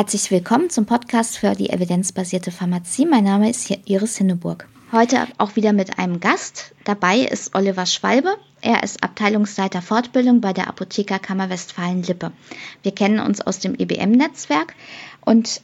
[0.00, 3.04] Herzlich willkommen zum Podcast für die evidenzbasierte Pharmazie.
[3.04, 4.66] Mein Name ist Iris Hinneburg.
[4.92, 6.72] Heute auch wieder mit einem Gast.
[6.84, 8.34] Dabei ist Oliver Schwalbe.
[8.62, 12.32] Er ist Abteilungsleiter Fortbildung bei der Apothekerkammer Westfalen-Lippe.
[12.82, 14.74] Wir kennen uns aus dem EBM-Netzwerk
[15.20, 15.60] und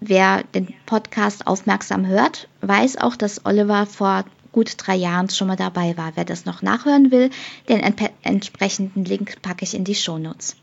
[0.00, 5.56] wer den Podcast aufmerksam hört, weiß auch, dass Oliver vor gut drei Jahren schon mal
[5.56, 6.12] dabei war.
[6.14, 7.30] Wer das noch nachhören will,
[7.70, 10.56] den entsprechenden Link packe ich in die Shownotes.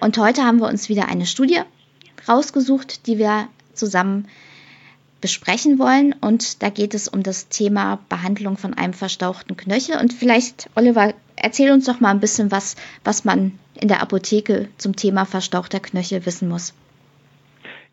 [0.00, 1.62] Und heute haben wir uns wieder eine Studie
[2.30, 4.28] rausgesucht, die wir zusammen
[5.20, 6.14] besprechen wollen.
[6.20, 9.98] Und da geht es um das Thema Behandlung von einem verstauchten Knöchel.
[10.00, 14.68] Und vielleicht, Oliver, erzähl uns doch mal ein bisschen was, was man in der Apotheke
[14.78, 16.74] zum Thema verstauchter Knöchel wissen muss.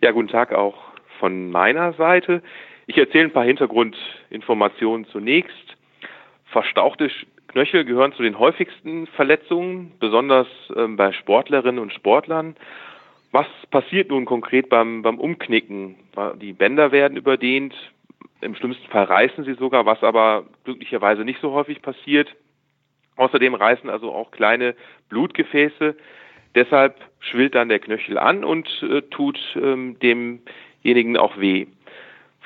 [0.01, 0.75] Ja, guten Tag auch
[1.19, 2.41] von meiner Seite.
[2.85, 5.75] Ich erzähle ein paar Hintergrundinformationen zunächst.
[6.45, 7.09] Verstauchte
[7.47, 12.55] Knöchel gehören zu den häufigsten Verletzungen, besonders ähm, bei Sportlerinnen und Sportlern.
[13.37, 15.95] Was passiert nun konkret beim, beim Umknicken?
[16.41, 17.75] Die Bänder werden überdehnt,
[18.41, 22.35] im schlimmsten Fall reißen sie sogar, was aber glücklicherweise nicht so häufig passiert.
[23.15, 24.73] Außerdem reißen also auch kleine
[25.09, 25.95] Blutgefäße.
[26.55, 31.67] Deshalb schwillt dann der Knöchel an und äh, tut ähm, demjenigen auch weh.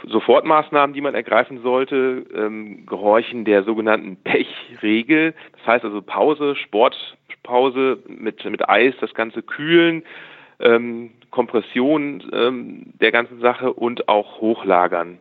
[0.04, 5.36] Sofortmaßnahmen, die man ergreifen sollte, ähm, gehorchen der sogenannten Pechregel.
[5.54, 10.04] Das heißt also Pause, Sportpause mit, mit Eis, das Ganze kühlen,
[10.62, 15.18] ähm, Kompression ähm, der ganzen Sache und auch Hochlagern.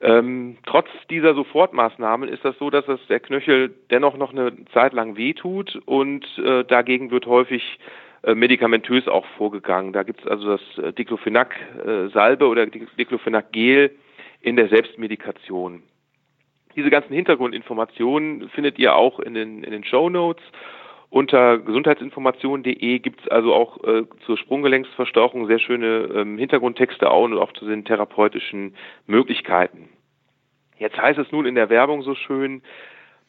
[0.00, 4.92] Ähm, trotz dieser Sofortmaßnahmen ist das so, dass es der Knöchel dennoch noch eine Zeit
[4.92, 7.78] lang wehtut und äh, dagegen wird häufig
[8.22, 9.92] äh, medikamentös auch vorgegangen.
[9.92, 13.90] Da gibt es also das äh, Diclofenac-Salbe äh, oder Diclofenac-Gel
[14.42, 15.82] in der Selbstmedikation.
[16.76, 20.44] Diese ganzen Hintergrundinformationen findet ihr auch in den, in den Show Notes
[21.10, 27.38] unter gesundheitsinformation.de gibt es also auch äh, zur Sprunggelenksverstauchung sehr schöne ähm, Hintergrundtexte auch und
[27.38, 28.74] auch zu den therapeutischen
[29.06, 29.88] Möglichkeiten.
[30.78, 32.62] Jetzt heißt es nun in der Werbung so schön,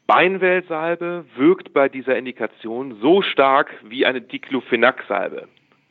[0.08, 5.48] Beinwellsalbe wirkt bei dieser Indikation so stark wie eine Diclofenac-Salbe.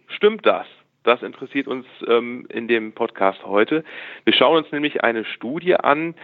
[0.08, 0.66] Stimmt das?
[1.04, 3.84] Das interessiert uns ähm, in dem Podcast heute.
[4.25, 6.14] Wir schauen uns nämlich eine Studie an,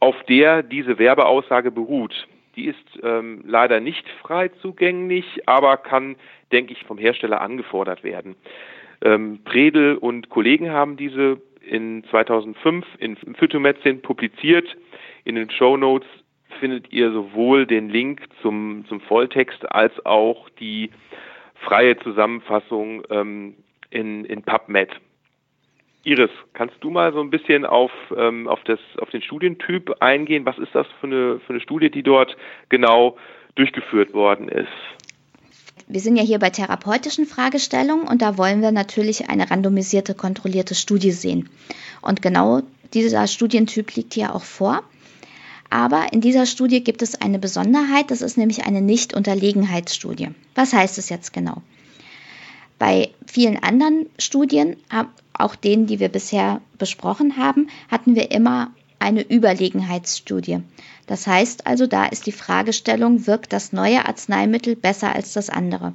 [0.00, 2.26] auf der diese Werbeaussage beruht.
[2.56, 6.16] Die ist ähm, leider nicht frei zugänglich, aber kann,
[6.52, 8.34] denke ich, vom Hersteller angefordert werden.
[9.04, 14.76] Ähm, Predel und Kollegen haben diese in 2005 in Phytomedicine publiziert.
[15.24, 16.08] In den Show Notes
[16.60, 20.90] findet ihr sowohl den Link zum, zum Volltext als auch die
[21.56, 23.54] freie Zusammenfassung ähm,
[23.90, 24.90] in, in PubMed.
[26.06, 30.46] Iris, kannst du mal so ein bisschen auf, ähm, auf, das, auf den Studientyp eingehen?
[30.46, 32.36] Was ist das für eine, für eine Studie, die dort
[32.68, 33.16] genau
[33.56, 34.68] durchgeführt worden ist?
[35.88, 40.76] Wir sind ja hier bei therapeutischen Fragestellungen und da wollen wir natürlich eine randomisierte, kontrollierte
[40.76, 41.48] Studie sehen.
[42.02, 42.62] Und genau
[42.94, 44.84] dieser Studientyp liegt hier auch vor.
[45.70, 50.28] Aber in dieser Studie gibt es eine Besonderheit, das ist nämlich eine Nicht-Unterlegenheitsstudie.
[50.54, 51.62] Was heißt es jetzt genau?
[52.78, 54.76] Bei vielen anderen Studien,
[55.32, 60.60] auch denen, die wir bisher besprochen haben, hatten wir immer eine Überlegenheitsstudie.
[61.06, 65.94] Das heißt also, da ist die Fragestellung, wirkt das neue Arzneimittel besser als das andere?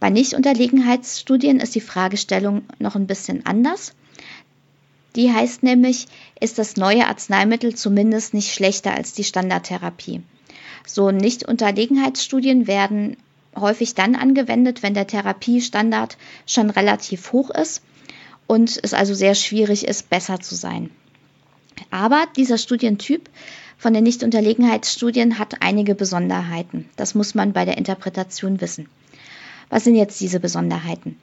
[0.00, 3.94] Bei Nichtunterlegenheitsstudien ist die Fragestellung noch ein bisschen anders.
[5.14, 6.06] Die heißt nämlich,
[6.40, 10.22] ist das neue Arzneimittel zumindest nicht schlechter als die Standardtherapie?
[10.86, 13.16] So Nichtunterlegenheitsstudien werden
[13.56, 17.82] häufig dann angewendet, wenn der Therapiestandard schon relativ hoch ist
[18.46, 20.90] und es also sehr schwierig ist, besser zu sein.
[21.90, 23.28] Aber dieser Studientyp
[23.78, 26.88] von den Nichtunterlegenheitsstudien hat einige Besonderheiten.
[26.96, 28.88] Das muss man bei der Interpretation wissen.
[29.70, 31.18] Was sind jetzt diese Besonderheiten?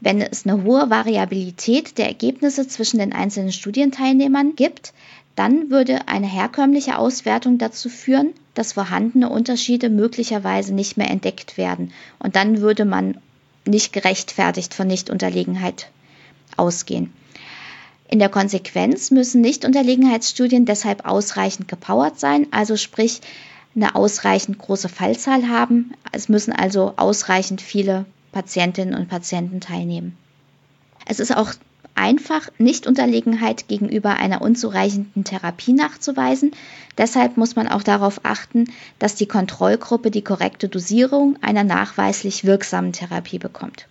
[0.00, 4.92] Wenn es eine hohe Variabilität der Ergebnisse zwischen den einzelnen Studienteilnehmern gibt,
[5.36, 11.92] dann würde eine herkömmliche Auswertung dazu führen, dass vorhandene Unterschiede möglicherweise nicht mehr entdeckt werden.
[12.18, 13.18] Und dann würde man
[13.64, 15.88] nicht gerechtfertigt von Nichtunterlegenheit
[16.56, 17.12] ausgehen.
[18.08, 23.22] In der Konsequenz müssen Nichtunterlegenheitsstudien deshalb ausreichend gepowert sein, also sprich
[23.74, 25.92] eine ausreichend große Fallzahl haben.
[26.12, 30.16] Es müssen also ausreichend viele Patientinnen und Patienten teilnehmen.
[31.06, 31.54] Es ist auch
[31.94, 36.52] einfach Nichtunterlegenheit gegenüber einer unzureichenden Therapie nachzuweisen.
[36.98, 38.66] Deshalb muss man auch darauf achten,
[38.98, 43.86] dass die Kontrollgruppe die korrekte Dosierung einer nachweislich wirksamen Therapie bekommt.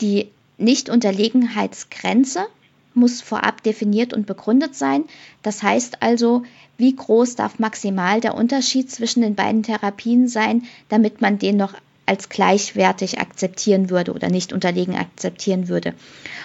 [0.00, 0.28] Die
[0.58, 2.46] Nichtunterlegenheitsgrenze
[2.94, 5.04] muss vorab definiert und begründet sein.
[5.42, 6.42] Das heißt also,
[6.78, 11.74] wie groß darf maximal der Unterschied zwischen den beiden Therapien sein, damit man den noch
[12.06, 15.94] als gleichwertig akzeptieren würde oder nicht unterlegen akzeptieren würde.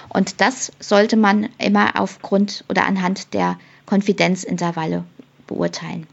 [0.09, 5.03] Und das sollte man immer aufgrund oder anhand der Konfidenzintervalle
[5.47, 6.07] beurteilen.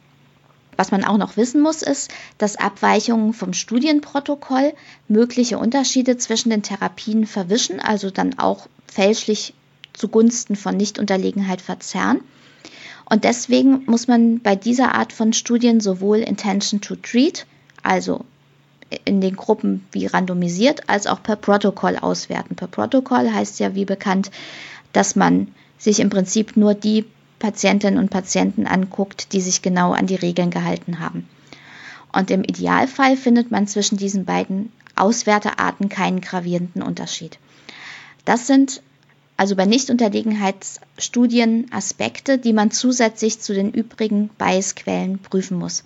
[0.76, 4.74] Was man auch noch wissen muss, ist, dass Abweichungen vom Studienprotokoll
[5.08, 9.54] mögliche Unterschiede zwischen den Therapien verwischen, also dann auch fälschlich
[9.92, 12.20] zugunsten von Nichtunterlegenheit verzerren.
[13.10, 17.46] Und deswegen muss man bei dieser Art von Studien sowohl Intention to Treat,
[17.82, 18.24] also
[19.04, 22.56] in den Gruppen wie randomisiert, als auch per Protokoll auswerten.
[22.56, 24.30] Per Protokoll heißt ja wie bekannt,
[24.92, 25.48] dass man
[25.78, 27.04] sich im Prinzip nur die
[27.38, 31.28] Patientinnen und Patienten anguckt, die sich genau an die Regeln gehalten haben.
[32.12, 37.38] Und im Idealfall findet man zwischen diesen beiden Auswertearten keinen gravierenden Unterschied.
[38.24, 38.82] Das sind
[39.36, 45.84] also bei Nichtunterlegenheitsstudien Aspekte, die man zusätzlich zu den übrigen Biasquellen prüfen muss.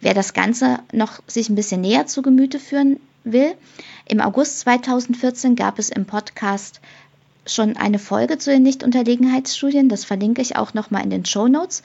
[0.00, 3.54] Wer das Ganze noch sich ein bisschen näher zu Gemüte führen will,
[4.06, 6.80] im August 2014 gab es im Podcast
[7.46, 9.88] schon eine Folge zu den Nichtunterlegenheitsstudien.
[9.88, 11.82] Das verlinke ich auch nochmal in den Show Notes.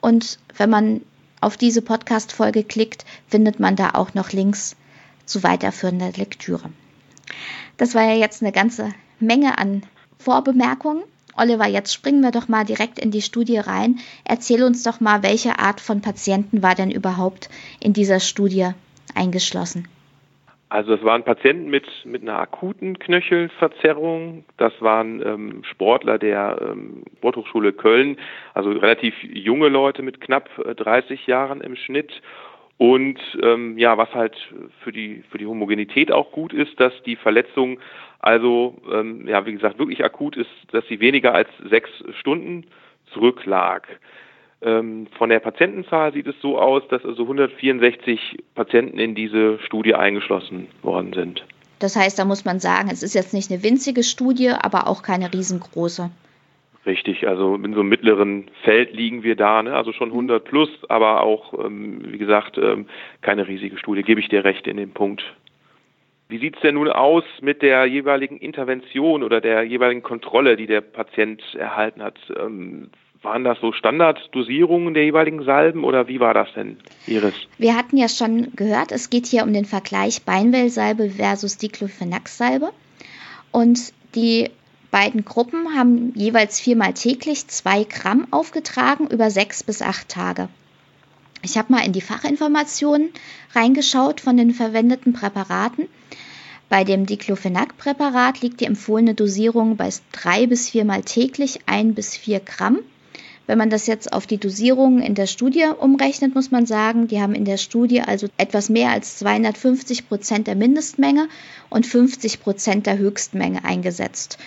[0.00, 1.02] Und wenn man
[1.40, 4.76] auf diese Podcast-Folge klickt, findet man da auch noch Links
[5.26, 6.70] zu weiterführender Lektüre.
[7.76, 9.82] Das war ja jetzt eine ganze Menge an
[10.18, 11.02] Vorbemerkungen.
[11.36, 13.98] Oliver, jetzt springen wir doch mal direkt in die Studie rein.
[14.24, 17.48] Erzähl uns doch mal, welche Art von Patienten war denn überhaupt
[17.80, 18.70] in dieser Studie
[19.14, 19.88] eingeschlossen?
[20.72, 24.44] Also es waren Patienten mit, mit einer akuten Knöchelverzerrung.
[24.56, 28.16] Das waren ähm, Sportler der ähm, Sporthochschule Köln,
[28.54, 32.10] also relativ junge Leute mit knapp 30 äh, Jahren im Schnitt.
[32.82, 34.36] Und ähm, ja, was halt
[34.82, 37.78] für die für die Homogenität auch gut ist, dass die Verletzung
[38.18, 41.88] also ähm, ja wie gesagt wirklich akut ist, dass sie weniger als sechs
[42.18, 42.64] Stunden
[43.12, 43.86] zurücklag.
[44.62, 49.94] Ähm, von der Patientenzahl sieht es so aus, dass also 164 Patienten in diese Studie
[49.94, 51.44] eingeschlossen worden sind.
[51.78, 55.04] Das heißt, da muss man sagen, es ist jetzt nicht eine winzige Studie, aber auch
[55.04, 56.10] keine riesengroße.
[56.84, 59.74] Richtig, also in so einem mittleren Feld liegen wir da, ne?
[59.74, 62.86] also schon 100 plus, aber auch, ähm, wie gesagt, ähm,
[63.20, 65.22] keine riesige Studie, gebe ich dir recht in dem Punkt.
[66.28, 70.66] Wie sieht es denn nun aus mit der jeweiligen Intervention oder der jeweiligen Kontrolle, die
[70.66, 72.18] der Patient erhalten hat?
[72.36, 72.90] Ähm,
[73.22, 77.34] waren das so Standarddosierungen der jeweiligen Salben oder wie war das denn, Iris?
[77.58, 82.70] Wir hatten ja schon gehört, es geht hier um den Vergleich Beinwellsalbe versus Diclofenac-Salbe.
[83.52, 84.50] Und die
[84.92, 90.48] beiden Gruppen haben jeweils viermal täglich zwei Gramm aufgetragen über sechs bis acht Tage.
[91.42, 93.08] Ich habe mal in die Fachinformationen
[93.54, 95.88] reingeschaut von den verwendeten Präparaten.
[96.68, 102.40] Bei dem Diclofenac-Präparat liegt die empfohlene Dosierung bei drei bis viermal täglich ein bis vier
[102.40, 102.78] Gramm.
[103.46, 107.20] Wenn man das jetzt auf die Dosierungen in der Studie umrechnet, muss man sagen, die
[107.20, 111.28] haben in der Studie also etwas mehr als 250 Prozent der Mindestmenge
[111.70, 114.38] und 50 Prozent der Höchstmenge eingesetzt.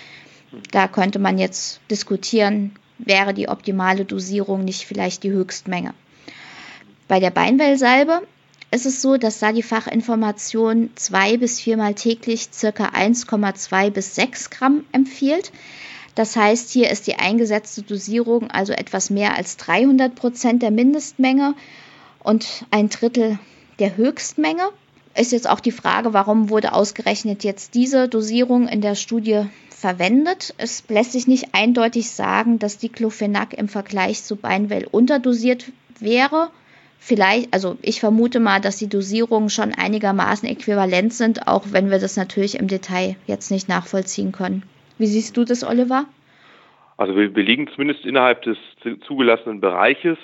[0.71, 5.93] Da könnte man jetzt diskutieren, wäre die optimale Dosierung nicht vielleicht die Höchstmenge.
[7.07, 8.21] Bei der Beinwellsalbe
[8.71, 14.49] ist es so, dass da die Fachinformation zwei bis viermal täglich circa 1,2 bis 6
[14.49, 15.51] Gramm empfiehlt.
[16.15, 21.53] Das heißt, hier ist die eingesetzte Dosierung also etwas mehr als 300 Prozent der Mindestmenge
[22.23, 23.37] und ein Drittel
[23.79, 24.63] der Höchstmenge.
[25.13, 29.45] Ist jetzt auch die Frage, warum wurde ausgerechnet jetzt diese Dosierung in der Studie
[29.75, 30.53] verwendet.
[30.57, 36.49] Es lässt sich nicht eindeutig sagen, dass Diclofenac im Vergleich zu Beinwell unterdosiert wäre.
[36.97, 41.99] Vielleicht, also ich vermute mal, dass die Dosierungen schon einigermaßen äquivalent sind, auch wenn wir
[41.99, 44.63] das natürlich im Detail jetzt nicht nachvollziehen können.
[44.97, 46.05] Wie siehst du das, Oliver?
[46.97, 48.57] Also wir, wir liegen zumindest innerhalb des
[49.05, 50.17] zugelassenen Bereiches.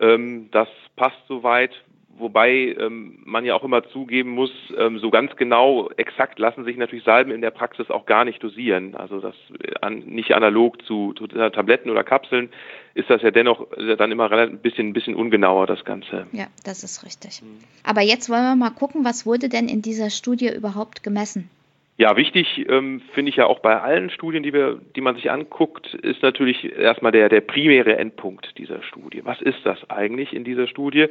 [0.00, 1.72] Ähm, das passt soweit,
[2.18, 6.76] wobei ähm, man ja auch immer zugeben muss, ähm, so ganz genau, exakt lassen sich
[6.76, 8.94] natürlich Salben in der Praxis auch gar nicht dosieren.
[8.94, 12.50] Also das äh, an, nicht analog zu, zu Tabletten oder Kapseln
[12.94, 16.26] ist das ja dennoch äh, dann immer ein bisschen, ein bisschen ungenauer, das Ganze.
[16.32, 17.42] Ja, das ist richtig.
[17.42, 17.58] Mhm.
[17.84, 21.50] Aber jetzt wollen wir mal gucken, was wurde denn in dieser Studie überhaupt gemessen?
[21.98, 25.30] Ja, wichtig ähm, finde ich ja auch bei allen Studien, die wir, die man sich
[25.30, 29.22] anguckt, ist natürlich erstmal der der primäre Endpunkt dieser Studie.
[29.24, 31.06] Was ist das eigentlich in dieser Studie?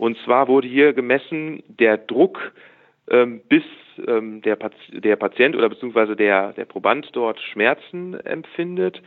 [0.00, 2.52] Und zwar wurde hier gemessen der Druck,
[3.10, 3.62] ähm, bis
[4.06, 4.56] ähm, der,
[4.92, 9.02] der Patient oder beziehungsweise der der Proband dort Schmerzen empfindet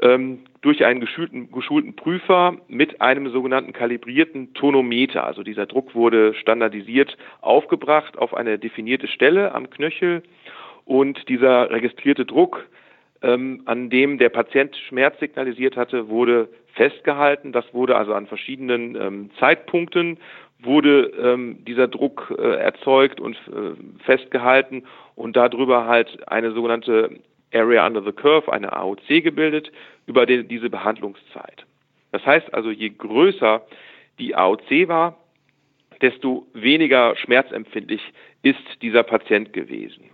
[0.00, 5.26] ähm, durch einen geschulten, geschulten Prüfer mit einem sogenannten kalibrierten Tonometer.
[5.26, 10.22] Also dieser Druck wurde standardisiert aufgebracht auf eine definierte Stelle am Knöchel
[10.86, 12.66] und dieser registrierte Druck,
[13.22, 17.52] ähm, an dem der Patient Schmerz signalisiert hatte, wurde festgehalten.
[17.52, 20.18] Das wurde also an verschiedenen ähm, Zeitpunkten
[20.64, 24.84] wurde ähm, dieser Druck äh, erzeugt und äh, festgehalten
[25.16, 27.20] und darüber halt eine sogenannte
[27.52, 29.72] Area Under the Curve, eine AOC gebildet
[30.06, 31.66] über die, diese Behandlungszeit.
[32.12, 33.62] Das heißt also, je größer
[34.18, 35.18] die AOC war,
[36.00, 38.02] desto weniger schmerzempfindlich
[38.42, 40.11] ist dieser Patient gewesen.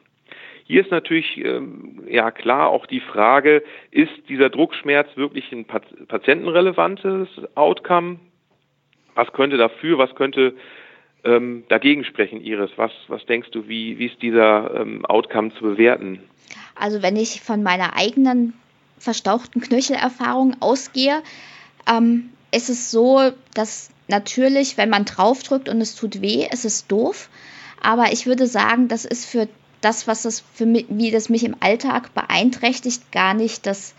[0.68, 7.26] Hier ist natürlich ähm, ja klar auch die Frage, ist dieser Druckschmerz wirklich ein patientenrelevantes
[7.54, 8.20] Outcome?
[9.14, 10.54] Was könnte dafür, was könnte
[11.24, 12.70] ähm, dagegen sprechen, Iris?
[12.76, 16.20] Was, was denkst du, wie, wie ist dieser ähm, Outcome zu bewerten?
[16.74, 18.52] Also wenn ich von meiner eigenen
[18.98, 21.22] verstauchten Knöchelerfahrung ausgehe,
[21.90, 26.86] ähm, ist es so, dass natürlich, wenn man draufdrückt und es tut weh, ist es
[26.86, 27.30] doof.
[27.80, 29.48] Aber ich würde sagen, das ist für
[29.80, 33.94] das, was das für mich, wie das mich im Alltag beeinträchtigt, gar nicht das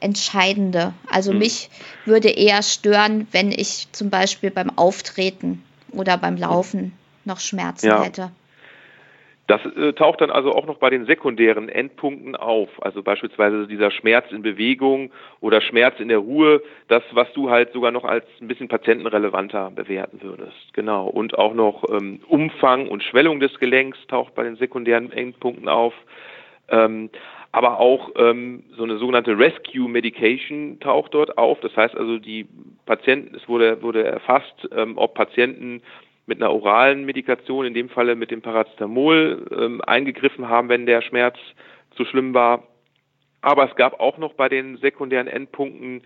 [0.00, 0.92] Entscheidende.
[1.10, 1.38] Also mhm.
[1.38, 1.70] mich
[2.04, 5.62] würde eher stören, wenn ich zum Beispiel beim Auftreten
[5.92, 6.92] oder beim Laufen
[7.24, 8.02] noch Schmerzen ja.
[8.02, 8.30] hätte.
[9.46, 12.70] Das äh, taucht dann also auch noch bei den sekundären Endpunkten auf.
[12.80, 15.10] Also beispielsweise dieser Schmerz in Bewegung
[15.40, 19.70] oder Schmerz in der Ruhe, das, was du halt sogar noch als ein bisschen patientenrelevanter
[19.70, 20.72] bewerten würdest.
[20.72, 21.06] Genau.
[21.06, 25.92] Und auch noch ähm, Umfang und Schwellung des Gelenks taucht bei den sekundären Endpunkten auf.
[26.68, 27.10] Ähm,
[27.52, 31.60] aber auch ähm, so eine sogenannte Rescue Medication taucht dort auf.
[31.60, 32.48] Das heißt also, die
[32.86, 35.82] Patienten, es wurde, wurde erfasst, ähm, ob Patienten
[36.26, 41.02] mit einer oralen Medikation, in dem Falle mit dem Paracetamol, ähm, eingegriffen haben, wenn der
[41.02, 41.36] Schmerz
[41.96, 42.64] zu schlimm war.
[43.40, 46.02] Aber es gab auch noch bei den sekundären Endpunkten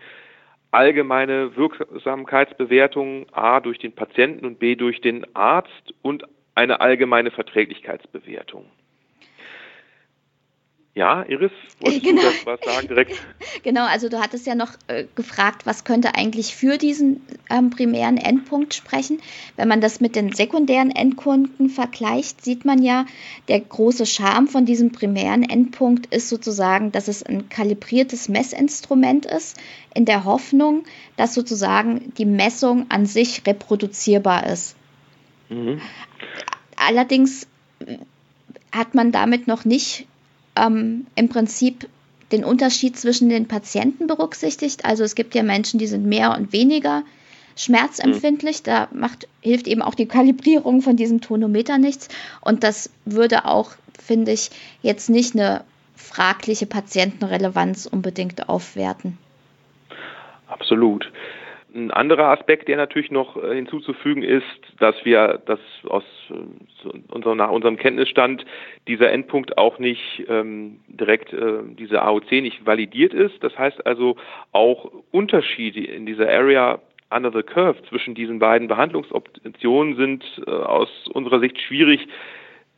[0.71, 8.65] allgemeine Wirksamkeitsbewertungen, A durch den Patienten und B durch den Arzt und eine allgemeine Verträglichkeitsbewertung.
[10.99, 12.23] Ja, Iris, wolltest genau.
[12.23, 13.13] du das was sagen direkt?
[13.63, 18.17] Genau, also du hattest ja noch äh, gefragt, was könnte eigentlich für diesen ähm, primären
[18.17, 19.21] Endpunkt sprechen.
[19.55, 23.05] Wenn man das mit den sekundären Endkunden vergleicht, sieht man ja,
[23.47, 29.57] der große Charme von diesem primären Endpunkt ist sozusagen, dass es ein kalibriertes Messinstrument ist,
[29.95, 30.83] in der Hoffnung,
[31.15, 34.75] dass sozusagen die Messung an sich reproduzierbar ist.
[35.47, 35.79] Mhm.
[36.75, 37.47] Allerdings
[38.73, 40.08] hat man damit noch nicht
[40.59, 41.87] ähm, im Prinzip
[42.31, 44.85] den Unterschied zwischen den Patienten berücksichtigt.
[44.85, 47.03] Also es gibt ja Menschen, die sind mehr und weniger
[47.55, 48.63] schmerzempfindlich.
[48.63, 52.07] Da macht, hilft eben auch die Kalibrierung von diesem Tonometer nichts.
[52.41, 54.51] Und das würde auch, finde ich,
[54.81, 55.63] jetzt nicht eine
[55.95, 59.17] fragliche Patientenrelevanz unbedingt aufwerten.
[60.47, 61.11] Absolut.
[61.73, 64.43] Ein anderer Aspekt, der natürlich noch äh, hinzuzufügen ist,
[64.79, 68.45] dass wir das aus äh, unserem, nach unserem Kenntnisstand
[68.87, 73.43] dieser Endpunkt auch nicht ähm, direkt äh, diese AOC nicht validiert ist.
[73.43, 74.15] Das heißt also
[74.51, 76.79] auch Unterschiede in dieser Area
[77.11, 82.07] under the curve zwischen diesen beiden Behandlungsoptionen sind äh, aus unserer Sicht schwierig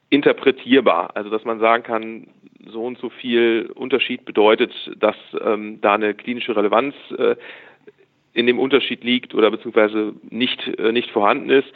[0.10, 1.16] interpretierbar.
[1.16, 2.28] Also dass man sagen kann,
[2.68, 7.36] so und so viel Unterschied bedeutet, dass ähm, da eine klinische Relevanz äh,
[8.34, 11.68] in dem Unterschied liegt oder beziehungsweise nicht, äh, nicht vorhanden ist.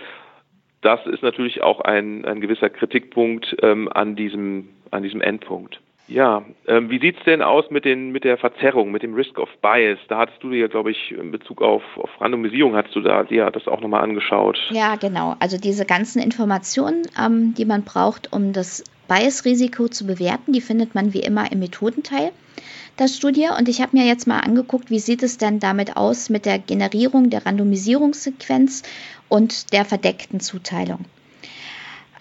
[0.81, 5.79] Das ist natürlich auch ein, ein gewisser Kritikpunkt ähm, an, diesem, an diesem Endpunkt.
[6.07, 9.49] Ja, ähm, wie sieht's denn aus mit, den, mit der Verzerrung, mit dem Risk of
[9.61, 9.97] Bias?
[10.07, 13.49] Da hattest du dir, glaube ich, in Bezug auf, auf Randomisierung, hast du da dir
[13.49, 14.59] das auch nochmal angeschaut.
[14.69, 15.35] Ja, genau.
[15.39, 20.93] Also diese ganzen Informationen, ähm, die man braucht, um das Bias-Risiko zu bewerten, die findet
[20.93, 22.31] man wie immer im Methodenteil
[22.99, 23.47] der Studie.
[23.57, 26.59] Und ich habe mir jetzt mal angeguckt, wie sieht es denn damit aus mit der
[26.59, 28.83] Generierung der Randomisierungssequenz
[29.29, 31.05] und der verdeckten Zuteilung.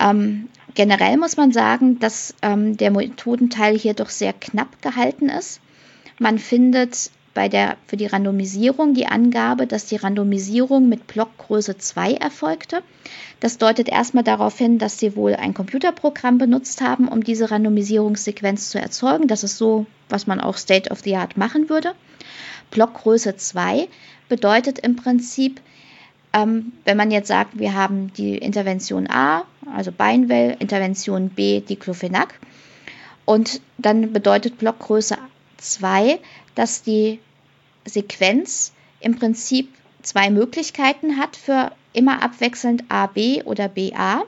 [0.00, 5.60] Ähm, generell muss man sagen, dass ähm, der Methodenteil hier doch sehr knapp gehalten ist.
[6.18, 12.14] Man findet bei der, für die Randomisierung die Angabe, dass die Randomisierung mit Blockgröße 2
[12.14, 12.82] erfolgte.
[13.40, 18.70] Das deutet erstmal darauf hin, dass sie wohl ein Computerprogramm benutzt haben, um diese Randomisierungssequenz
[18.70, 19.26] zu erzeugen.
[19.26, 21.94] Das ist so, was man auch State of the Art machen würde.
[22.70, 23.88] Blockgröße 2
[24.28, 25.60] bedeutet im Prinzip,
[26.32, 32.40] ähm, wenn man jetzt sagt, wir haben die Intervention A, also Beinwell, Intervention B, Diclofenac,
[33.24, 35.18] und dann bedeutet Blockgröße
[35.58, 36.18] 2,
[36.54, 37.20] dass die
[37.84, 39.68] Sequenz im Prinzip
[40.02, 44.24] zwei Möglichkeiten hat für immer abwechselnd AB oder BA.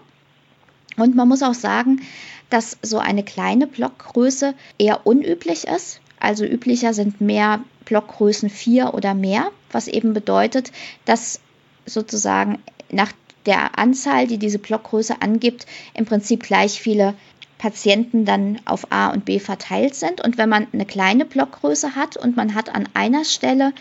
[0.97, 2.03] Und man muss auch sagen,
[2.51, 6.01] dass so eine kleine Blockgröße eher unüblich ist.
[6.19, 10.73] Also üblicher sind mehr Blockgrößen 4 oder mehr, was eben bedeutet,
[11.05, 11.41] dass
[11.85, 13.13] sozusagen nach
[13.45, 17.15] der Anzahl, die diese Blockgröße angibt, im Prinzip gleich viele
[17.59, 20.21] Patienten dann auf A und B verteilt sind.
[20.21, 23.73] Und wenn man eine kleine Blockgröße hat und man hat an einer Stelle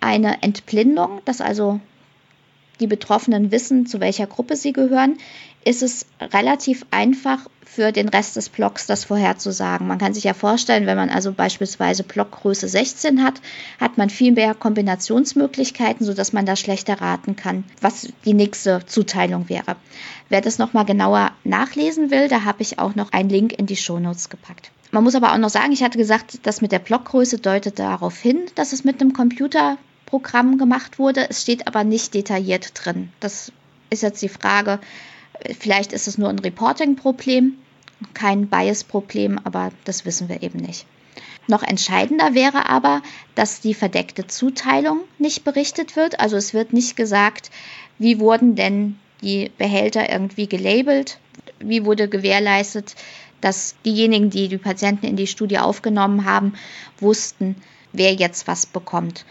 [0.00, 1.80] eine Entblindung, dass also
[2.80, 5.16] die Betroffenen wissen, zu welcher Gruppe sie gehören,
[5.66, 9.88] ist es relativ einfach für den Rest des Blocks das vorherzusagen.
[9.88, 13.42] Man kann sich ja vorstellen, wenn man also beispielsweise Blockgröße 16 hat,
[13.80, 19.48] hat man viel mehr Kombinationsmöglichkeiten, sodass man da schlechter raten kann, was die nächste Zuteilung
[19.48, 19.74] wäre.
[20.28, 23.76] Wer das nochmal genauer nachlesen will, da habe ich auch noch einen Link in die
[23.76, 24.70] Shownotes gepackt.
[24.92, 28.16] Man muss aber auch noch sagen, ich hatte gesagt, das mit der Blockgröße deutet darauf
[28.18, 31.28] hin, dass es mit einem Computerprogramm gemacht wurde.
[31.28, 33.10] Es steht aber nicht detailliert drin.
[33.18, 33.50] Das
[33.90, 34.78] ist jetzt die Frage,
[35.58, 37.56] Vielleicht ist es nur ein Reporting-Problem,
[38.14, 40.86] kein Bias-Problem, aber das wissen wir eben nicht.
[41.48, 43.02] Noch entscheidender wäre aber,
[43.34, 46.18] dass die verdeckte Zuteilung nicht berichtet wird.
[46.18, 47.50] Also es wird nicht gesagt,
[47.98, 51.18] wie wurden denn die Behälter irgendwie gelabelt,
[51.58, 52.96] wie wurde gewährleistet,
[53.40, 56.54] dass diejenigen, die die Patienten in die Studie aufgenommen haben,
[56.98, 57.56] wussten,
[57.92, 59.24] wer jetzt was bekommt.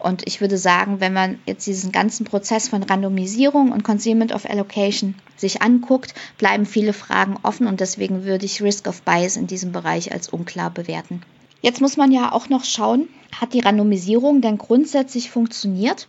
[0.00, 4.48] Und ich würde sagen, wenn man jetzt diesen ganzen Prozess von Randomisierung und Concealment of
[4.48, 9.46] Allocation sich anguckt, bleiben viele Fragen offen und deswegen würde ich Risk of Bias in
[9.46, 11.22] diesem Bereich als unklar bewerten.
[11.60, 16.08] Jetzt muss man ja auch noch schauen, hat die Randomisierung denn grundsätzlich funktioniert?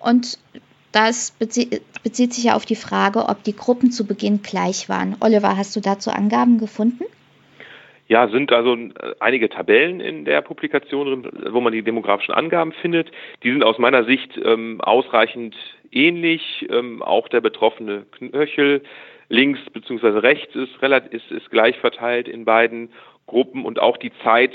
[0.00, 0.38] Und
[0.92, 5.16] das bezieht, bezieht sich ja auf die Frage, ob die Gruppen zu Beginn gleich waren.
[5.20, 7.04] Oliver, hast du dazu Angaben gefunden?
[8.08, 13.12] Ja, sind also äh, einige Tabellen in der Publikation, wo man die demografischen Angaben findet.
[13.42, 15.54] Die sind aus meiner Sicht ähm, ausreichend
[15.92, 16.66] ähnlich.
[16.70, 18.82] Ähm, auch der betroffene Knöchel
[19.28, 20.20] links bzw.
[20.20, 22.90] rechts ist, relativ, ist, ist gleich verteilt in beiden
[23.26, 24.52] Gruppen und auch die Zeit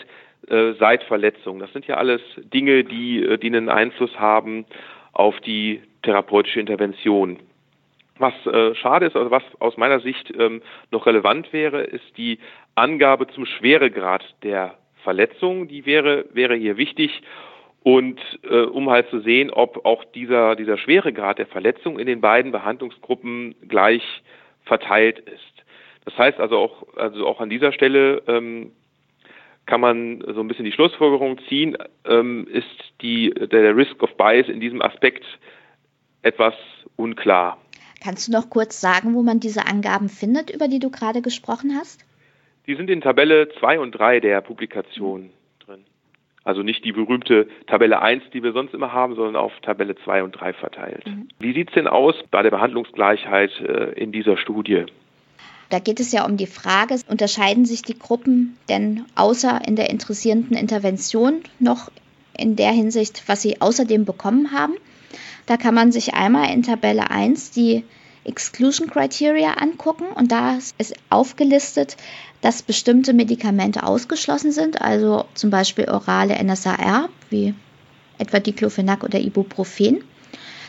[0.48, 1.60] äh, seit Verletzung.
[1.60, 4.66] Das sind ja alles Dinge, die, äh, die einen Einfluss haben
[5.12, 7.38] auf die therapeutische Intervention.
[8.20, 12.40] Was äh, schade ist, also was aus meiner Sicht ähm, noch relevant wäre, ist die
[12.76, 15.68] Angabe zum Schweregrad der Verletzung.
[15.68, 17.22] Die wäre, wäre hier wichtig.
[17.82, 22.22] Und äh, um halt zu sehen, ob auch dieser, dieser Schweregrad der Verletzung in den
[22.22, 24.04] beiden Behandlungsgruppen gleich
[24.64, 25.66] verteilt ist.
[26.06, 28.72] Das heißt also auch, also auch an dieser Stelle ähm,
[29.66, 34.48] kann man so ein bisschen die Schlussfolgerung ziehen, ähm, ist die, der Risk of Bias
[34.50, 35.26] in diesem Aspekt
[36.22, 36.54] etwas
[36.96, 37.58] unklar.
[38.04, 41.78] Kannst du noch kurz sagen, wo man diese Angaben findet, über die du gerade gesprochen
[41.80, 42.04] hast?
[42.68, 45.30] Die sind in Tabelle 2 und 3 der Publikation
[45.66, 45.86] drin.
[46.44, 50.24] Also nicht die berühmte Tabelle 1, die wir sonst immer haben, sondern auf Tabelle 2
[50.24, 51.08] und 3 verteilt.
[51.08, 51.30] Mhm.
[51.40, 54.86] Wie sieht es denn aus bei der Behandlungsgleichheit äh, in dieser Studie?
[55.70, 59.90] Da geht es ja um die Frage, unterscheiden sich die Gruppen denn außer in der
[59.90, 61.90] interessierenden Intervention noch
[62.38, 64.74] in der Hinsicht, was sie außerdem bekommen haben?
[65.46, 67.84] Da kann man sich einmal in Tabelle 1 die
[68.24, 71.98] Exclusion Criteria angucken und da ist aufgelistet,
[72.42, 77.54] dass bestimmte Medikamente ausgeschlossen sind, also zum Beispiel orale NSAR, wie
[78.18, 80.04] etwa Diclofenac oder Ibuprofen.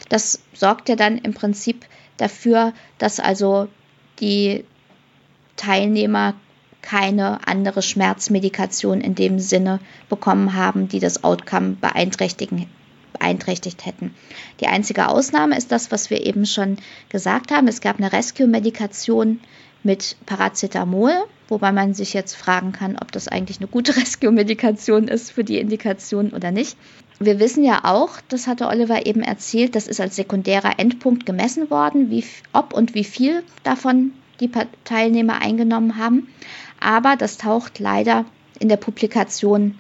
[0.08, 3.68] Das sorgt ja dann im Prinzip dafür, dass also
[4.20, 4.64] die
[5.56, 6.34] Teilnehmer
[6.82, 12.68] keine andere Schmerzmedikation in dem Sinne bekommen haben, die das Outcome beeinträchtigen
[13.24, 14.14] beeinträchtigt hätten.
[14.60, 16.76] Die einzige Ausnahme ist das, was wir eben schon
[17.08, 17.68] gesagt haben.
[17.68, 19.40] Es gab eine Rescue-Medikation
[19.82, 21.12] mit Paracetamol,
[21.48, 25.58] wobei man sich jetzt fragen kann, ob das eigentlich eine gute Rescue-Medikation ist für die
[25.58, 26.76] Indikation oder nicht.
[27.18, 31.70] Wir wissen ja auch, das hatte Oliver eben erzählt, das ist als sekundärer Endpunkt gemessen
[31.70, 34.50] worden, wie, ob und wie viel davon die
[34.84, 36.28] Teilnehmer eingenommen haben.
[36.78, 38.26] Aber das taucht leider
[38.58, 39.78] in der Publikation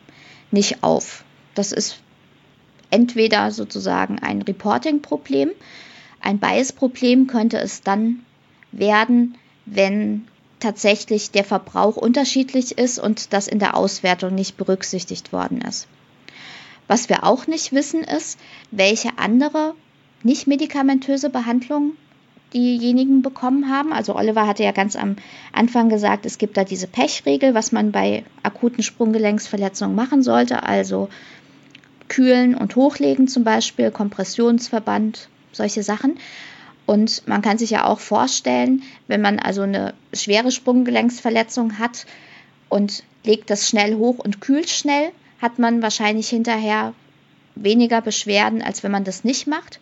[0.50, 1.24] nicht auf.
[1.54, 2.03] Das ist
[2.94, 5.50] entweder sozusagen ein Reporting-Problem,
[6.20, 8.24] ein Bias-Problem könnte es dann
[8.70, 10.28] werden, wenn
[10.60, 15.88] tatsächlich der Verbrauch unterschiedlich ist und das in der Auswertung nicht berücksichtigt worden ist.
[16.86, 18.38] Was wir auch nicht wissen ist,
[18.70, 19.74] welche andere
[20.22, 21.92] nicht medikamentöse Behandlung
[22.54, 23.92] diejenigen bekommen haben.
[23.92, 25.16] Also Oliver hatte ja ganz am
[25.52, 30.62] Anfang gesagt, es gibt da diese Pechregel, was man bei akuten Sprunggelenksverletzungen machen sollte.
[30.62, 31.08] Also
[32.08, 36.18] Kühlen und Hochlegen zum Beispiel, Kompressionsverband, solche Sachen.
[36.86, 42.06] Und man kann sich ja auch vorstellen, wenn man also eine schwere Sprunggelenksverletzung hat
[42.68, 46.92] und legt das schnell hoch und kühlt schnell, hat man wahrscheinlich hinterher
[47.54, 49.80] weniger Beschwerden, als wenn man das nicht macht.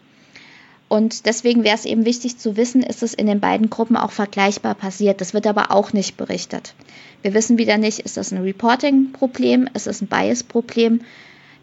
[0.88, 4.12] Und deswegen wäre es eben wichtig zu wissen, ist es in den beiden Gruppen auch
[4.12, 5.22] vergleichbar passiert.
[5.22, 6.74] Das wird aber auch nicht berichtet.
[7.22, 11.00] Wir wissen wieder nicht, ist das ein Reporting-Problem, ist es ein Bias-Problem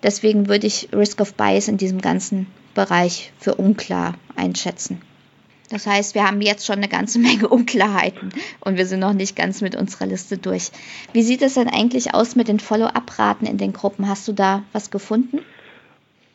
[0.03, 5.01] Deswegen würde ich Risk of Bias in diesem ganzen Bereich für unklar einschätzen.
[5.71, 8.29] Das heißt, wir haben jetzt schon eine ganze Menge Unklarheiten
[8.61, 10.71] und wir sind noch nicht ganz mit unserer Liste durch.
[11.13, 14.07] Wie sieht es denn eigentlich aus mit den Follow-up-Raten in den Gruppen?
[14.07, 15.39] Hast du da was gefunden?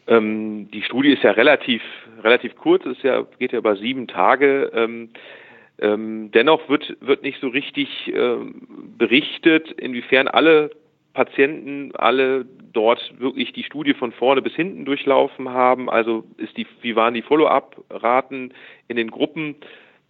[0.07, 1.81] Ähm, die Studie ist ja relativ
[2.25, 4.71] relativ kurz, ist ja, geht ja über sieben Tage.
[4.75, 5.11] Ähm,
[5.79, 8.67] ähm, dennoch wird, wird nicht so richtig ähm,
[8.99, 10.71] berichtet, inwiefern alle
[11.15, 15.89] Patienten alle dort wirklich die Studie von vorne bis hinten durchlaufen haben.
[15.89, 18.53] Also ist die, wie waren die Follow-up-Raten
[18.89, 19.55] in den Gruppen?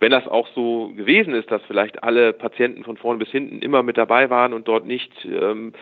[0.01, 3.83] Wenn das auch so gewesen ist, dass vielleicht alle Patienten von vorne bis hinten immer
[3.83, 5.73] mit dabei waren und dort nicht ähm,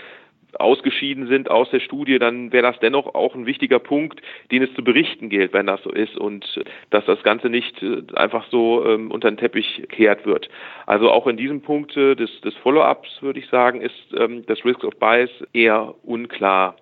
[0.58, 4.72] ausgeschieden sind aus der Studie, dann wäre das dennoch auch ein wichtiger Punkt, den es
[4.74, 8.46] zu berichten gilt, wenn das so ist und äh, dass das Ganze nicht äh, einfach
[8.50, 10.48] so ähm, unter den Teppich kehrt wird.
[10.86, 14.64] Also auch in diesem Punkt äh, des, des Follow-ups würde ich sagen, ist ähm, das
[14.64, 16.76] Risk of Bias eher unklar.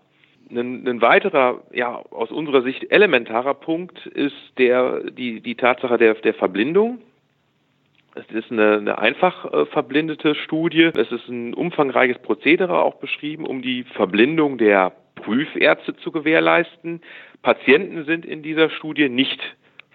[0.50, 6.14] Ein, ein weiterer, ja, aus unserer Sicht elementarer Punkt ist der, die, die Tatsache der,
[6.14, 6.98] der Verblindung.
[8.14, 10.90] Es ist eine, eine einfach äh, verblindete Studie.
[10.94, 17.02] Es ist ein umfangreiches Prozedere auch beschrieben, um die Verblindung der Prüfärzte zu gewährleisten.
[17.42, 19.40] Patienten sind in dieser Studie nicht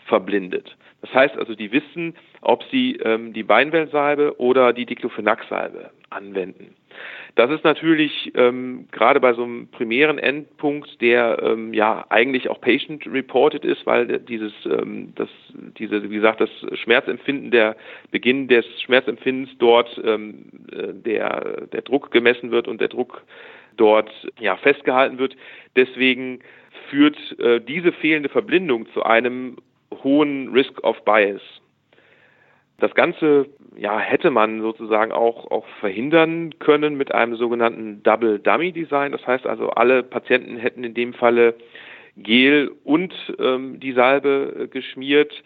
[0.05, 0.77] verblindet.
[1.01, 6.75] Das heißt also, die wissen, ob sie ähm, die Beinwellsalbe oder die Diclofenac-Salbe anwenden.
[7.35, 12.61] Das ist natürlich ähm, gerade bei so einem primären Endpunkt, der ähm, ja eigentlich auch
[12.61, 15.27] patient-reported ist, weil dieses, ähm, das,
[15.77, 17.75] diese, wie gesagt, das Schmerzempfinden, der
[18.09, 23.21] Beginn des Schmerzempfindens dort ähm, äh, der, der Druck gemessen wird und der Druck
[23.75, 25.35] dort ja festgehalten wird.
[25.75, 26.39] Deswegen
[26.89, 29.57] führt äh, diese fehlende Verblindung zu einem
[30.03, 31.41] hohen Risk of Bias.
[32.79, 38.71] Das Ganze ja, hätte man sozusagen auch, auch verhindern können mit einem sogenannten Double Dummy
[38.71, 39.11] Design.
[39.11, 41.55] Das heißt also, alle Patienten hätten in dem Falle
[42.17, 45.43] Gel und ähm, die Salbe äh, geschmiert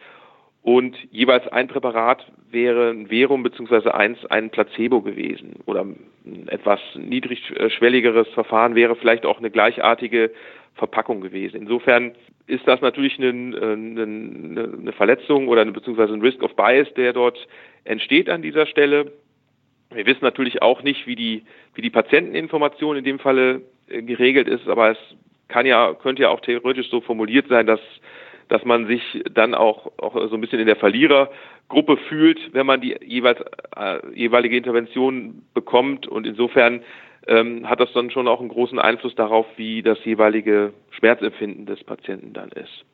[0.61, 6.79] und jeweils ein Präparat wäre ein Verum beziehungsweise eins ein Placebo gewesen oder ein etwas
[6.95, 10.31] niedrigschwelligeres Verfahren wäre vielleicht auch eine gleichartige
[10.75, 11.61] Verpackung gewesen.
[11.61, 12.13] Insofern
[12.49, 17.13] ist das natürlich eine, eine, eine Verletzung oder eine, beziehungsweise ein Risk of Bias, der
[17.13, 17.37] dort
[17.83, 19.11] entsteht an dieser Stelle.
[19.91, 21.43] Wir wissen natürlich auch nicht, wie die,
[21.75, 24.97] wie die Patienteninformation in dem Falle äh, geregelt ist, aber es
[25.47, 27.79] kann ja, könnte ja auch theoretisch so formuliert sein, dass,
[28.49, 32.81] dass man sich dann auch, auch so ein bisschen in der Verlierergruppe fühlt, wenn man
[32.81, 33.39] die jeweils,
[33.75, 36.81] äh, jeweilige Intervention bekommt und insofern
[37.27, 41.83] ähm, hat das dann schon auch einen großen Einfluss darauf, wie das jeweilige Schmerzempfinden des
[41.83, 42.85] Patienten dann ist.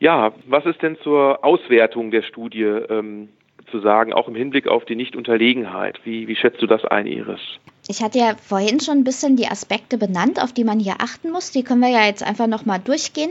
[0.00, 3.28] Ja, was ist denn zur Auswertung der Studie ähm,
[3.70, 6.00] zu sagen, auch im Hinblick auf die Nichtunterlegenheit?
[6.04, 7.40] Wie, wie schätzt du das ein, Iris?
[7.88, 11.30] Ich hatte ja vorhin schon ein bisschen die Aspekte benannt, auf die man hier achten
[11.30, 11.50] muss.
[11.50, 13.30] Die können wir ja jetzt einfach nochmal durchgehen.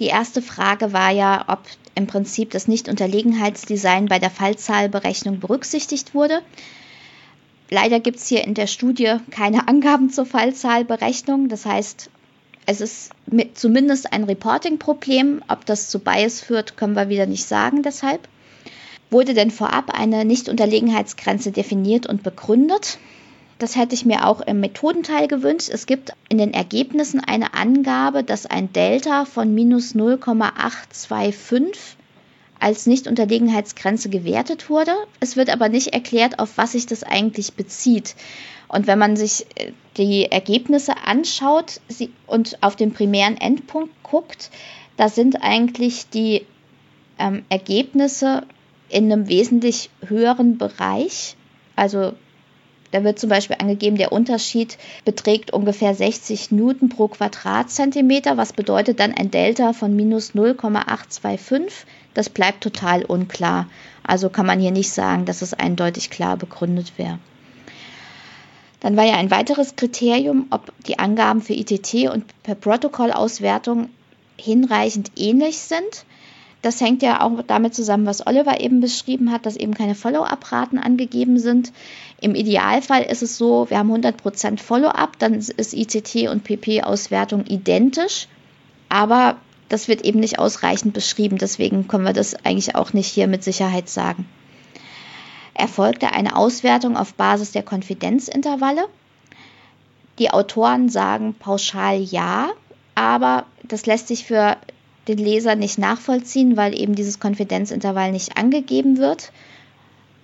[0.00, 1.60] Die erste Frage war ja, ob
[1.94, 6.40] im Prinzip das Nichtunterlegenheitsdesign bei der Fallzahlberechnung berücksichtigt wurde.
[7.70, 11.48] Leider gibt es hier in der Studie keine Angaben zur Fallzahlberechnung.
[11.48, 12.10] Das heißt,
[12.66, 13.10] es ist
[13.54, 15.42] zumindest ein Reporting-Problem.
[15.48, 18.28] Ob das zu Bias führt, können wir wieder nicht sagen deshalb.
[19.10, 22.98] Wurde denn vorab eine Nichtunterlegenheitsgrenze definiert und begründet?
[23.58, 25.68] Das hätte ich mir auch im Methodenteil gewünscht.
[25.70, 31.96] Es gibt in den Ergebnissen eine Angabe, dass ein Delta von minus 0,825
[32.60, 34.92] als Nichtunterlegenheitsgrenze gewertet wurde.
[35.18, 38.14] Es wird aber nicht erklärt, auf was sich das eigentlich bezieht.
[38.68, 41.80] Und wenn man sich äh, die Ergebnisse anschaut
[42.26, 44.50] und auf den primären Endpunkt guckt,
[44.96, 46.46] da sind eigentlich die
[47.18, 48.42] ähm, Ergebnisse
[48.88, 51.36] in einem wesentlich höheren Bereich.
[51.74, 52.12] Also
[52.90, 58.98] da wird zum Beispiel angegeben, der Unterschied beträgt ungefähr 60 Newton pro Quadratzentimeter, was bedeutet
[58.98, 61.86] dann ein Delta von minus 0,825.
[62.14, 63.66] Das bleibt total unklar.
[64.02, 67.18] Also kann man hier nicht sagen, dass es eindeutig klar begründet wäre.
[68.80, 73.90] Dann war ja ein weiteres Kriterium, ob die Angaben für ITT und per Protokollauswertung
[74.38, 76.04] hinreichend ähnlich sind.
[76.62, 80.78] Das hängt ja auch damit zusammen, was Oliver eben beschrieben hat, dass eben keine Follow-up-Raten
[80.78, 81.72] angegeben sind.
[82.20, 88.28] Im Idealfall ist es so, wir haben 100% Follow-up, dann ist ICT und PP-Auswertung identisch,
[88.90, 89.36] aber
[89.70, 93.42] das wird eben nicht ausreichend beschrieben, deswegen können wir das eigentlich auch nicht hier mit
[93.42, 94.28] Sicherheit sagen.
[95.54, 98.86] Erfolgte eine Auswertung auf Basis der Konfidenzintervalle?
[100.18, 102.50] Die Autoren sagen pauschal ja,
[102.94, 104.56] aber das lässt sich für
[105.06, 109.32] den Leser nicht nachvollziehen, weil eben dieses Konfidenzintervall nicht angegeben wird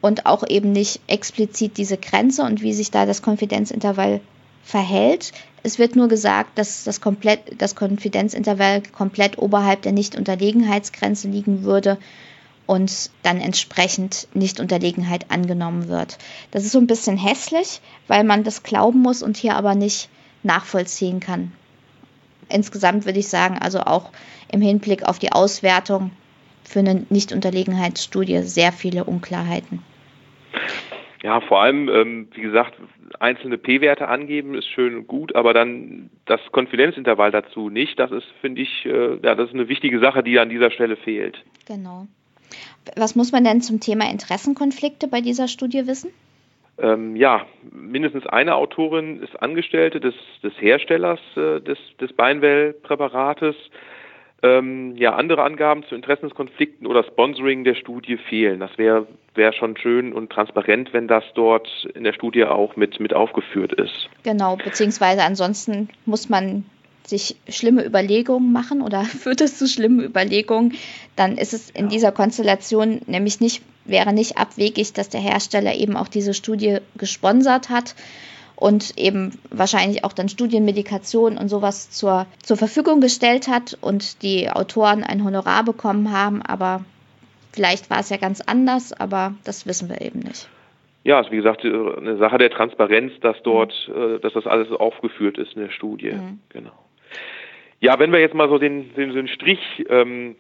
[0.01, 4.21] und auch eben nicht explizit diese Grenze und wie sich da das Konfidenzintervall
[4.65, 5.33] verhält.
[5.67, 11.99] Es wird nur gesagt, dass das, komplett, das Konfidenzintervall komplett oberhalb der Nichtunterlegenheitsgrenze liegen würde
[12.67, 16.19] und dann entsprechend Nichtunterlegenheit angenommen wird.
[16.53, 20.09] Das ist so ein bisschen hässlich, weil man das glauben muss und hier aber nicht
[20.45, 21.51] nachvollziehen kann.
[22.49, 24.13] insgesamt würde ich sagen, also auch
[24.53, 26.13] im Hinblick auf die Auswertung
[26.63, 29.83] für eine Nichtunterlegenheitsstudie sehr viele Unklarheiten.
[31.27, 32.75] Ja, vor allem, ähm, wie gesagt,
[33.19, 38.29] einzelne P-Werte angeben ist schön und gut, aber dann das Konfidenzintervall dazu nicht, das ist,
[38.41, 41.43] finde ich, äh, ja, das ist eine wichtige Sache, die an dieser Stelle fehlt.
[41.67, 42.07] Genau.
[42.95, 46.13] Was muss man denn zum Thema Interessenkonflikte bei dieser Studie wissen?
[46.79, 53.57] Ähm, ja, mindestens eine Autorin ist Angestellte des, des Herstellers äh, des, des Beinwell-Präparates.
[54.45, 58.61] Ähm, ja, andere Angaben zu Interessenskonflikten oder Sponsoring der Studie fehlen.
[58.61, 63.01] Das wäre wär schon schön und transparent, wenn das dort in der Studie auch mit,
[63.01, 64.09] mit aufgeführt ist.
[64.23, 66.65] Genau, beziehungsweise ansonsten muss man
[67.07, 70.75] sich schlimme Überlegungen machen oder führt es zu schlimmen Überlegungen,
[71.15, 75.97] dann ist es in dieser Konstellation nämlich nicht, wäre nicht abwegig, dass der Hersteller eben
[75.97, 77.95] auch diese Studie gesponsert hat
[78.57, 84.51] und eben wahrscheinlich auch dann Studienmedikation und sowas zur, zur Verfügung gestellt hat und die
[84.51, 86.85] Autoren ein Honorar bekommen haben, aber
[87.57, 90.49] vielleicht war es ja ganz anders, aber das wissen wir eben nicht.
[91.03, 94.21] Ja, ist wie gesagt eine Sache der Transparenz, dass dort, mhm.
[94.21, 96.13] dass das alles aufgeführt ist in der Studie.
[96.13, 96.41] Mhm.
[96.51, 96.73] Genau.
[97.81, 100.37] Ja, wenn wir jetzt mal so den, den, den Strich ähm,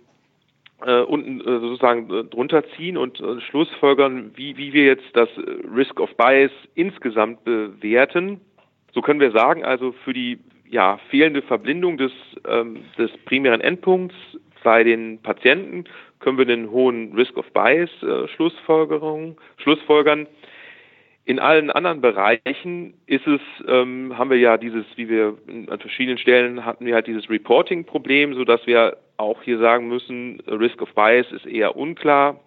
[0.84, 5.28] äh, unten äh, sozusagen äh, drunter ziehen und äh, Schlussfolgern, wie, wie wir jetzt das
[5.74, 8.40] Risk of Bias insgesamt bewerten,
[8.92, 12.12] so können wir sagen, also für die ja, fehlende Verblindung des,
[12.48, 14.16] ähm, des primären Endpunkts
[14.66, 15.84] bei den Patienten
[16.18, 20.26] können wir einen hohen Risk of Bias äh, Schlussfolgern.
[21.24, 25.38] In allen anderen Bereichen ist es, ähm, haben wir ja dieses, wie wir
[25.70, 30.40] an verschiedenen Stellen hatten wir halt dieses Reporting-Problem, so dass wir auch hier sagen müssen,
[30.48, 32.40] Risk of Bias ist eher unklar.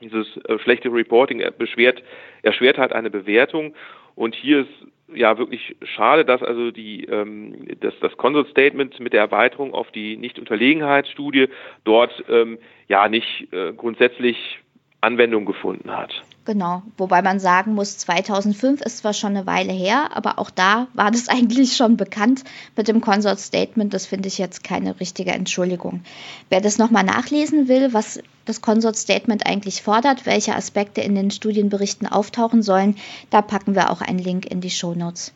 [0.00, 2.02] Dieses äh, schlechte Reporting beschwert,
[2.42, 3.76] erschwert halt eine Bewertung.
[4.18, 9.12] Und hier ist ja wirklich schade, dass also die ähm, dass das Consult Statement mit
[9.12, 11.48] der Erweiterung auf die Nichtunterlegenheitsstudie
[11.84, 14.58] dort ähm, ja nicht äh, grundsätzlich
[15.00, 16.12] Anwendung gefunden hat.
[16.48, 20.86] Genau, wobei man sagen muss, 2005 ist zwar schon eine Weile her, aber auch da
[20.94, 22.42] war das eigentlich schon bekannt
[22.74, 23.92] mit dem Consort Statement.
[23.92, 26.04] Das finde ich jetzt keine richtige Entschuldigung.
[26.48, 31.30] Wer das nochmal nachlesen will, was das Consort Statement eigentlich fordert, welche Aspekte in den
[31.30, 32.96] Studienberichten auftauchen sollen,
[33.28, 35.34] da packen wir auch einen Link in die Show Notes.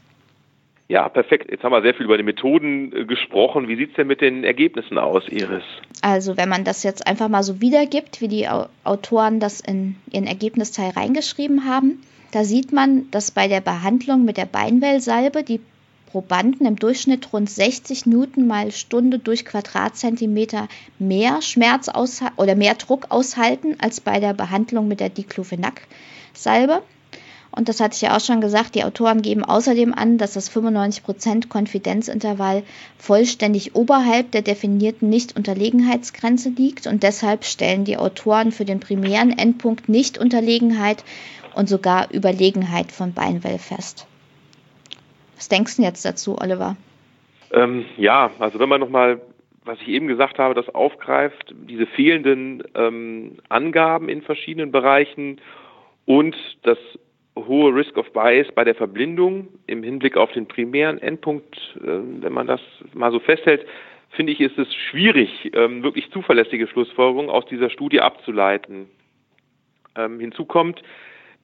[0.89, 1.51] Ja, perfekt.
[1.51, 3.69] Jetzt haben wir sehr viel über die Methoden äh, gesprochen.
[3.69, 5.63] Wie sieht es denn mit den Ergebnissen aus, Iris?
[6.03, 8.49] Also, wenn man das jetzt einfach mal so wiedergibt, wie die
[8.85, 14.37] Autoren das in ihren Ergebnisteil reingeschrieben haben, da sieht man, dass bei der Behandlung mit
[14.37, 15.61] der Beinwellsalbe die
[16.13, 20.69] Probanden im Durchschnitt rund 60 Newton mal Stunde durch Quadratzentimeter
[20.99, 21.91] mehr Schmerz
[22.37, 26.83] oder mehr Druck aushalten als bei der Behandlung mit der Diclofenac-Salbe.
[27.55, 30.51] Und das hatte ich ja auch schon gesagt, die Autoren geben außerdem an, dass das
[30.51, 32.63] 95% Konfidenzintervall
[32.97, 39.91] vollständig oberhalb der definierten Nichtunterlegenheitsgrenze liegt und deshalb stellen die Autoren für den primären Endpunkt
[39.91, 41.05] Nichtunterlegenheit
[41.55, 44.07] und sogar Überlegenheit von Beinwell fest.
[45.37, 46.77] Was denkst du jetzt dazu, Oliver?
[47.53, 49.21] Ähm, ja, also wenn man nochmal,
[49.65, 55.39] was ich eben gesagt habe, das aufgreift, diese fehlenden ähm, Angaben in verschiedenen Bereichen
[56.07, 56.79] und das
[57.37, 62.33] hohe Risk of Bias bei der Verblindung im Hinblick auf den primären Endpunkt, äh, wenn
[62.33, 62.61] man das
[62.93, 63.67] mal so festhält,
[64.11, 68.89] finde ich, ist es schwierig, ähm, wirklich zuverlässige Schlussfolgerungen aus dieser Studie abzuleiten.
[69.97, 70.83] Ähm, hinzu kommt,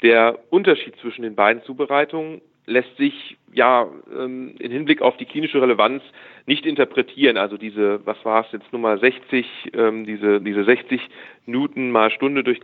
[0.03, 5.61] der Unterschied zwischen den beiden Zubereitungen lässt sich ja ähm, in Hinblick auf die klinische
[5.61, 6.03] Relevanz
[6.47, 7.39] nicht interpretieren.
[7.39, 11.01] Also diese, was war es jetzt Nummer 60, ähm, diese diese 60
[11.47, 12.61] Newton mal Stunde durch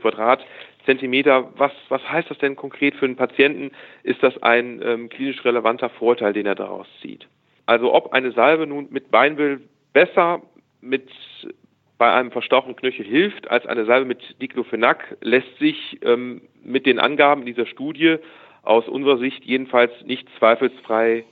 [0.84, 1.52] Quadratzentimeter.
[1.56, 3.72] Was was heißt das denn konkret für einen Patienten?
[4.02, 7.26] Ist das ein ähm, klinisch relevanter Vorteil, den er daraus zieht?
[7.66, 10.42] Also ob eine Salbe nun mit Beinwill besser
[10.80, 11.08] mit
[11.96, 16.98] bei einem verstauchten Knöchel hilft als eine Salbe mit Diclofenac, lässt sich ähm, mit den
[16.98, 18.16] Angaben dieser Studie
[18.62, 21.24] aus unserer Sicht jedenfalls nicht zweifelsfrei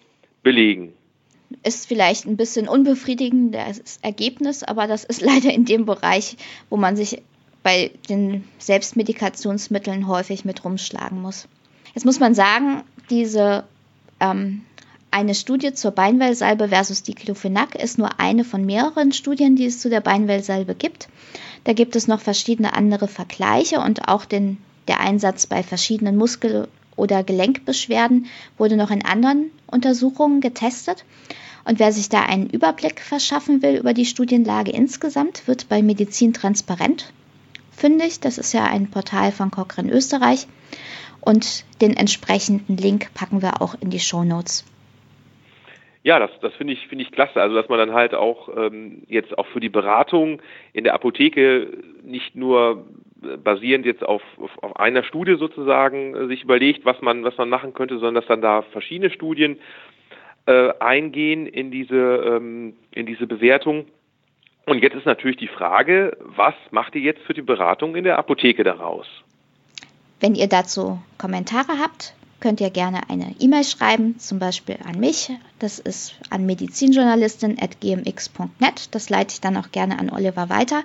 [0.42, 0.94] belegen.
[1.64, 6.36] Ist vielleicht ein bisschen unbefriedigendes Ergebnis, aber das ist leider in dem Bereich,
[6.70, 7.22] wo man sich
[7.62, 11.46] bei den Selbstmedikationsmitteln häufig mit rumschlagen muss.
[11.94, 13.64] Jetzt muss man sagen, diese
[14.20, 14.62] ähm,
[15.10, 19.90] eine Studie zur Beinwellsalbe versus Diclofenac ist nur eine von mehreren Studien, die es zu
[19.90, 21.08] der Beinwellsalbe gibt.
[21.64, 24.56] Da gibt es noch verschiedene andere Vergleiche und auch den,
[24.88, 28.26] der Einsatz bei verschiedenen Muskel- oder Gelenkbeschwerden
[28.58, 31.04] wurde noch in anderen Untersuchungen getestet.
[31.64, 36.32] Und wer sich da einen Überblick verschaffen will über die Studienlage insgesamt, wird bei Medizin
[36.32, 37.12] transparent
[37.82, 38.20] fündig.
[38.20, 40.46] Das ist ja ein Portal von Cochrane Österreich.
[41.20, 44.64] Und den entsprechenden Link packen wir auch in die Show Notes.
[46.04, 47.40] Ja, das, das finde ich, finde ich klasse.
[47.40, 50.40] Also, dass man dann halt auch ähm, jetzt auch für die Beratung
[50.72, 51.68] in der Apotheke
[52.02, 52.86] nicht nur
[53.44, 57.48] basierend jetzt auf, auf, auf einer Studie sozusagen äh, sich überlegt, was man, was man
[57.48, 59.58] machen könnte, sondern dass dann da verschiedene Studien
[60.46, 63.86] äh, eingehen in diese, ähm, in diese Bewertung.
[64.66, 68.16] Und jetzt ist natürlich die Frage, was macht ihr jetzt für die Beratung in der
[68.18, 69.08] Apotheke daraus?
[70.20, 75.30] Wenn ihr dazu Kommentare habt, könnt ihr gerne eine E-Mail schreiben, zum Beispiel an mich.
[75.58, 78.94] Das ist an medizinjournalistin.gmx.net.
[78.94, 80.84] Das leite ich dann auch gerne an Oliver weiter.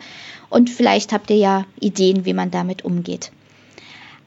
[0.50, 3.32] Und vielleicht habt ihr ja Ideen, wie man damit umgeht.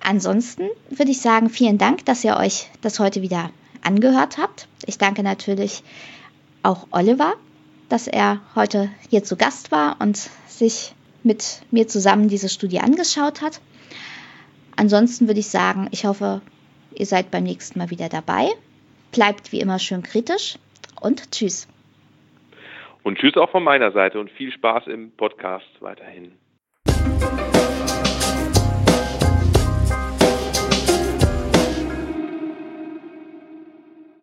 [0.01, 3.51] Ansonsten würde ich sagen, vielen Dank, dass ihr euch das heute wieder
[3.83, 4.69] angehört habt.
[4.87, 5.83] Ich danke natürlich
[6.63, 7.35] auch Oliver,
[7.91, 13.43] dass er heute hier zu Gast war und sich mit mir zusammen diese Studie angeschaut
[13.43, 13.61] hat.
[14.77, 16.41] Ansonsten würde ich sagen, ich hoffe,
[16.95, 18.49] Ihr seid beim nächsten Mal wieder dabei.
[19.13, 20.59] Bleibt wie immer schön kritisch
[21.01, 21.69] und tschüss.
[23.03, 26.33] Und tschüss auch von meiner Seite und viel Spaß im Podcast weiterhin.